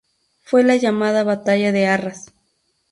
[0.41, 2.33] Fue la llamada batalla de Arrás.